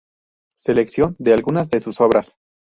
Selección 0.57 1.15
de 1.19 1.33
algunas 1.35 1.69
de 1.69 1.79
sus 1.79 2.01
obras 2.01 2.35